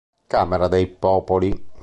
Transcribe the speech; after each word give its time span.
Camera 0.25 0.67
dei 0.67 0.87
Popoli 0.87 1.69